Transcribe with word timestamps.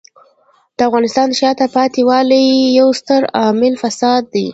د 0.77 0.79
افغانستان 0.89 1.27
د 1.29 1.33
شاته 1.41 1.65
پاتې 1.75 2.01
والي 2.09 2.43
یو 2.79 2.89
ستر 2.99 3.21
عامل 3.39 3.73
فساد 3.83 4.21
دی. 4.33 4.47